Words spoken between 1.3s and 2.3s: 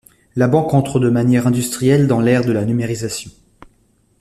industrielle dans